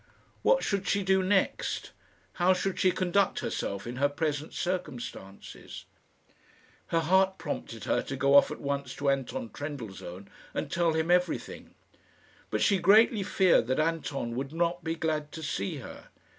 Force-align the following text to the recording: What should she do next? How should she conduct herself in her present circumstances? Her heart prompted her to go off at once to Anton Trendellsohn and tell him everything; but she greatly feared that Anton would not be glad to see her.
What 0.41 0.63
should 0.63 0.87
she 0.87 1.03
do 1.03 1.21
next? 1.21 1.91
How 2.41 2.53
should 2.53 2.79
she 2.79 2.91
conduct 2.91 3.41
herself 3.41 3.85
in 3.85 3.97
her 3.97 4.09
present 4.09 4.51
circumstances? 4.51 5.85
Her 6.87 7.01
heart 7.01 7.37
prompted 7.37 7.83
her 7.83 8.01
to 8.01 8.15
go 8.15 8.33
off 8.33 8.49
at 8.49 8.59
once 8.59 8.95
to 8.95 9.11
Anton 9.11 9.51
Trendellsohn 9.51 10.27
and 10.55 10.71
tell 10.71 10.93
him 10.93 11.11
everything; 11.11 11.75
but 12.49 12.61
she 12.63 12.79
greatly 12.79 13.21
feared 13.21 13.67
that 13.67 13.79
Anton 13.79 14.35
would 14.35 14.51
not 14.51 14.83
be 14.83 14.95
glad 14.95 15.31
to 15.33 15.43
see 15.43 15.75
her. 15.75 16.07